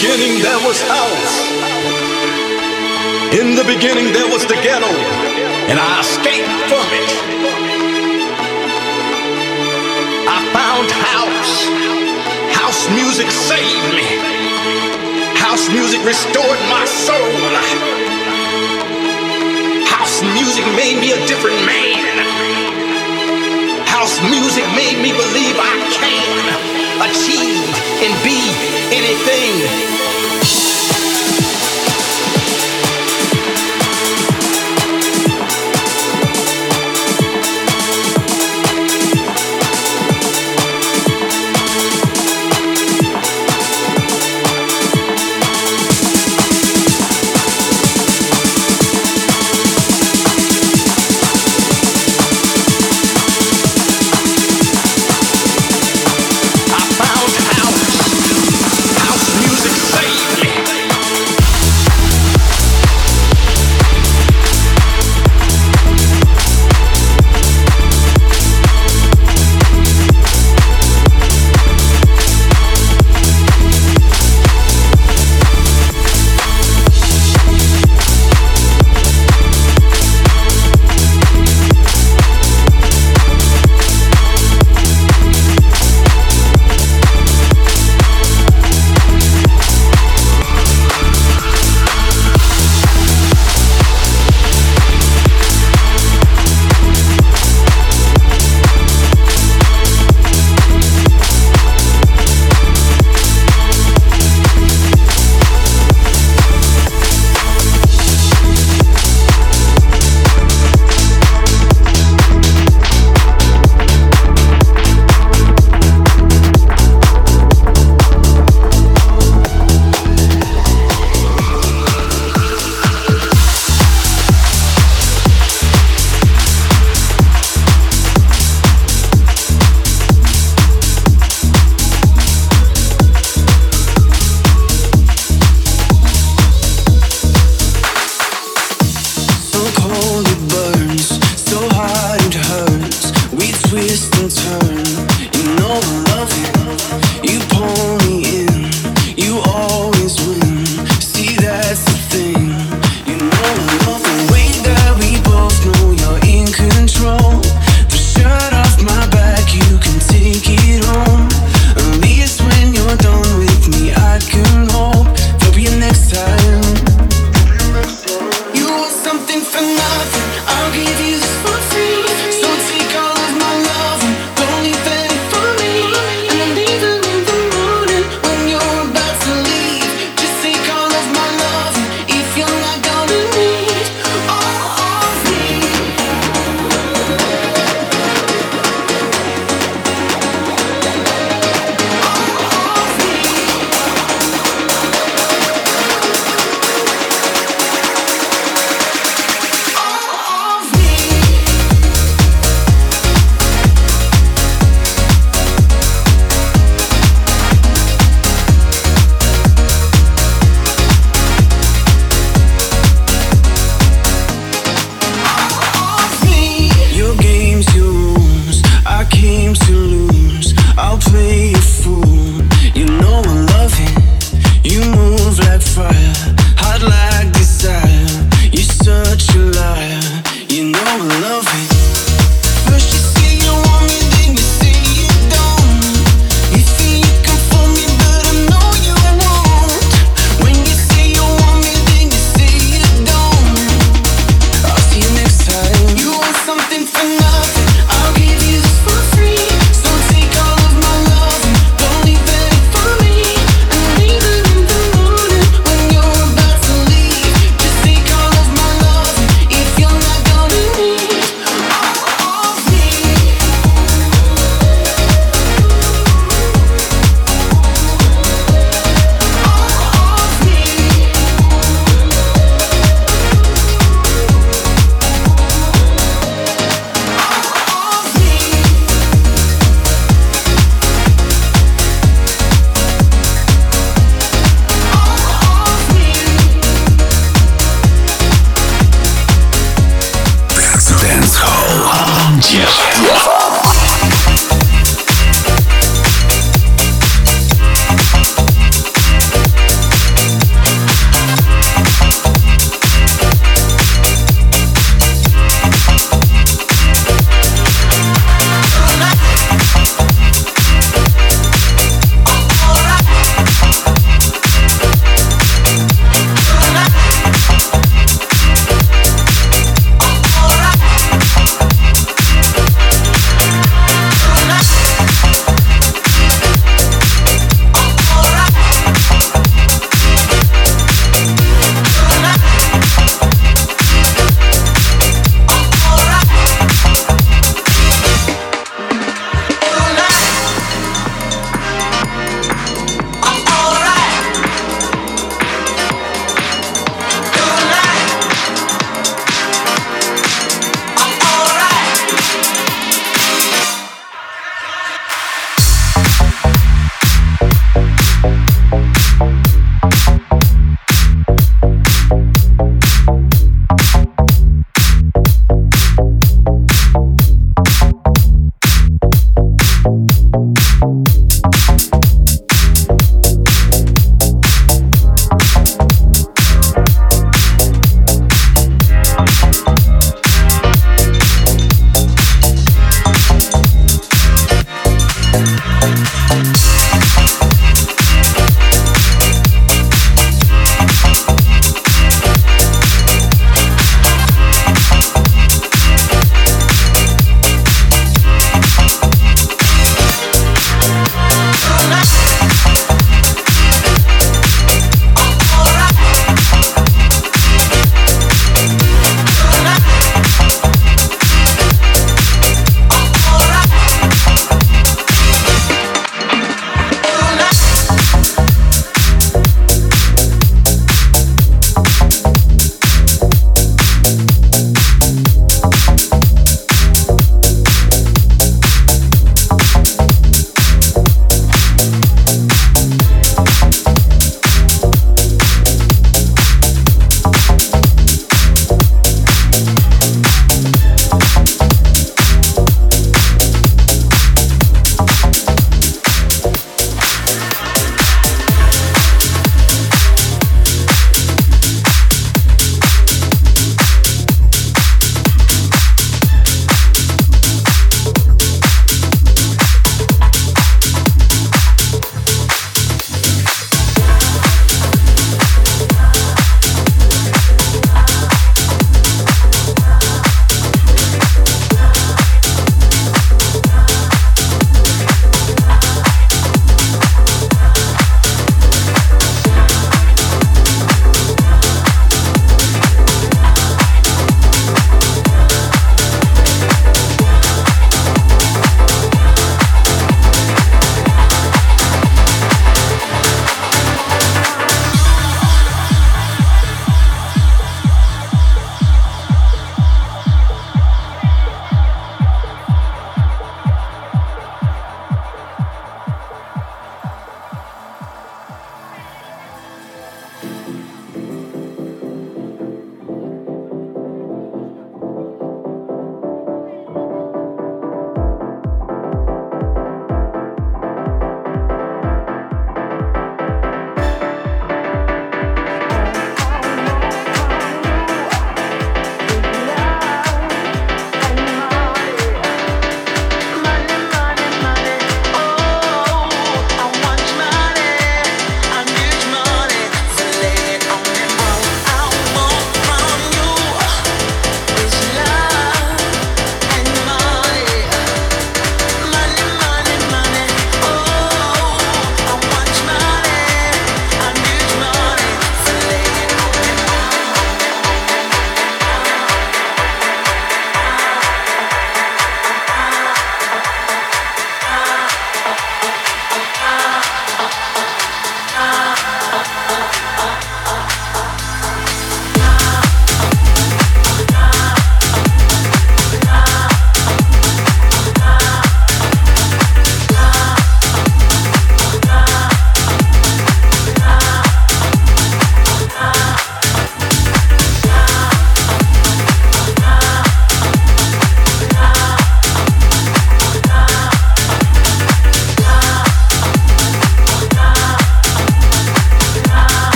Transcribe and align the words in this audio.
beginning 0.00 0.40
there 0.40 0.56
was 0.64 0.80
house. 0.88 1.36
In 3.36 3.54
the 3.54 3.64
beginning 3.68 4.14
there 4.14 4.26
was 4.32 4.46
the 4.46 4.54
ghetto, 4.64 4.88
and 5.68 5.76
I 5.78 6.00
escaped 6.00 6.48
from 6.72 6.88
it. 6.88 7.10
I 10.24 10.40
found 10.56 10.88
house. 10.88 11.68
House 12.56 12.88
music 12.96 13.28
saved 13.28 13.92
me. 13.92 14.08
House 15.36 15.68
music 15.68 16.00
restored 16.02 16.60
my 16.72 16.86
soul. 16.88 17.36
House 19.84 20.22
music 20.32 20.64
made 20.80 20.96
me 20.96 21.12
a 21.12 21.20
different 21.28 21.60
man. 21.68 22.24
House 23.84 24.16
music 24.32 24.64
made 24.72 24.96
me 24.96 25.12
believe 25.12 25.56
I 25.60 25.76
can 25.92 26.79
achieve 27.02 27.64
and 28.04 28.12
be 28.22 28.38
anything. 28.92 30.19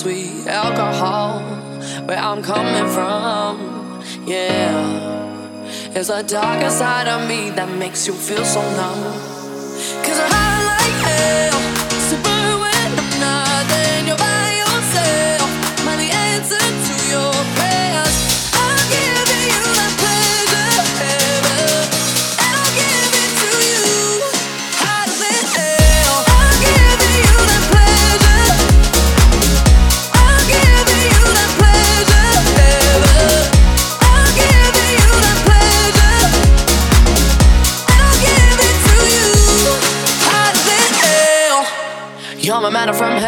sweet 0.00 0.46
alcohol 0.46 1.40
where 2.06 2.16
I'm 2.16 2.42
coming 2.42 2.90
from. 2.90 4.02
Yeah, 4.26 5.92
it's 5.94 6.08
the 6.08 6.22
darker 6.22 6.70
side 6.70 7.06
of 7.06 7.28
me 7.28 7.50
that 7.50 7.68
makes 7.76 8.06
you 8.06 8.14
feel 8.14 8.42
so 8.46 8.62
numb. 8.62 9.29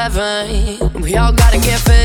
We 0.03 1.17
all 1.17 1.33
gotta 1.33 1.59
get 1.61 1.79
fit. 1.79 2.02